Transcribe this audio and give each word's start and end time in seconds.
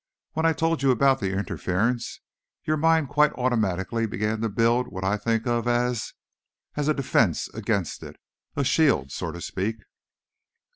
"When 0.33 0.47
I 0.47 0.53
told 0.53 0.81
you 0.81 0.89
about 0.89 1.19
the 1.19 1.31
interference, 1.37 2.21
your 2.63 2.75
mind 2.75 3.07
quite 3.09 3.33
automatically 3.33 4.07
began 4.07 4.41
to 4.41 4.49
build 4.49 4.87
what 4.87 5.03
I 5.03 5.15
think 5.15 5.45
of 5.45 5.67
as 5.67 6.13
a—as 6.75 6.87
a 6.87 6.95
defense 6.95 7.47
against 7.49 8.01
it. 8.01 8.15
A 8.55 8.63
shield, 8.63 9.11
so 9.11 9.31
to 9.31 9.39
speak." 9.39 9.75